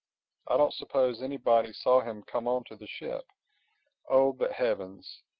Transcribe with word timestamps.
I 0.47 0.57
don't 0.57 0.73
suppose 0.73 1.21
anybody 1.21 1.71
saw 1.73 2.01
him 2.01 2.23
come 2.23 2.47
on 2.47 2.63
to 2.63 2.75
the 2.75 2.87
ship—Oh, 2.87 4.33
but 4.33 4.51
Heavens! 4.51 5.21